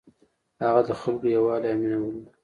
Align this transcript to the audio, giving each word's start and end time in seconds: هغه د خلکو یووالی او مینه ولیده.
هغه 0.63 0.81
د 0.87 0.89
خلکو 0.99 1.25
یووالی 1.35 1.67
او 1.71 1.77
مینه 1.81 1.97
ولیده. 1.99 2.31